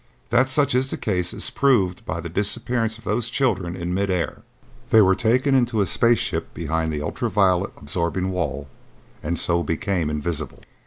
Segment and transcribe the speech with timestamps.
[0.31, 4.09] That such is the case is proved by the disappearance of those children in mid
[4.09, 4.41] air.
[4.89, 8.67] They were taken into a space ship behind an ultra violet absorbing wall
[9.21, 10.61] and so became invisible."